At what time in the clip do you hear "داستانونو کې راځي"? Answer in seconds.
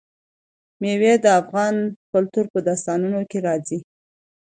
2.67-3.79